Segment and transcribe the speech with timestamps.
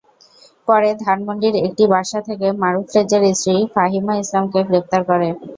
[0.67, 5.27] পরে ধানমন্ডির একটি বাসা থেকে মারুফ রেজার স্ত্রী ফাহিমা ইসলামকে গ্রেপ্তার করে।